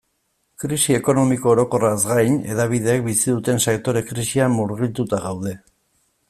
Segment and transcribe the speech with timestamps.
[0.61, 5.55] Krisi ekonomiko orokorraz gain, hedabideek bizi duten sektore-krisian murgilduta gaude.